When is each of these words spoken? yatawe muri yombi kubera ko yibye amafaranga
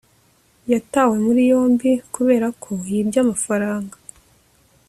yatawe 0.71 1.15
muri 1.25 1.41
yombi 1.51 1.89
kubera 2.13 2.47
ko 2.61 2.69
yibye 2.89 3.19
amafaranga 3.25 3.95